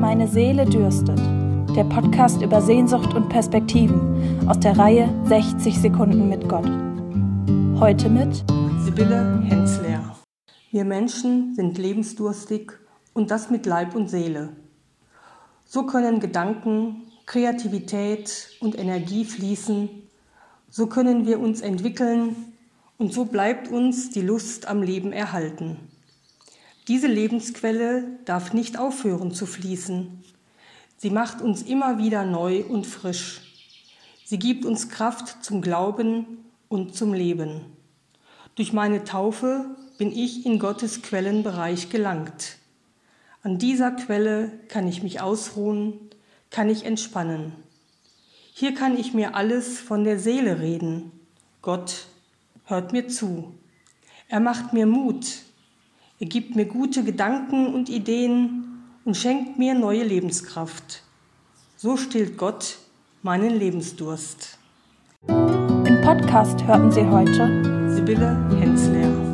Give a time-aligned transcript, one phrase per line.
[0.00, 1.18] Meine Seele dürstet.
[1.74, 6.70] Der Podcast über Sehnsucht und Perspektiven aus der Reihe 60 Sekunden mit Gott.
[7.80, 8.44] Heute mit
[8.84, 10.16] Sibylle Hensler.
[10.70, 12.70] Wir Menschen sind lebensdurstig
[13.12, 14.50] und das mit Leib und Seele.
[15.64, 19.88] So können Gedanken, Kreativität und Energie fließen.
[20.70, 22.36] So können wir uns entwickeln
[22.98, 25.88] und so bleibt uns die Lust am Leben erhalten.
[26.88, 30.24] Diese Lebensquelle darf nicht aufhören zu fließen.
[30.96, 33.42] Sie macht uns immer wieder neu und frisch.
[34.24, 37.60] Sie gibt uns Kraft zum Glauben und zum Leben.
[38.54, 39.66] Durch meine Taufe
[39.98, 42.56] bin ich in Gottes Quellenbereich gelangt.
[43.42, 45.92] An dieser Quelle kann ich mich ausruhen,
[46.50, 47.52] kann ich entspannen.
[48.54, 51.12] Hier kann ich mir alles von der Seele reden.
[51.60, 52.06] Gott
[52.64, 53.54] hört mir zu.
[54.28, 55.47] Er macht mir Mut.
[56.20, 61.04] Er gibt mir gute Gedanken und Ideen und schenkt mir neue Lebenskraft.
[61.76, 62.78] So stillt Gott
[63.22, 64.58] meinen Lebensdurst.
[65.28, 69.27] Im Podcast hörten Sie heute Sibylle Hensler.